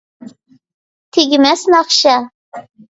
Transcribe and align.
تۈگىمەس 1.19 1.69
ناخشا 1.77 2.21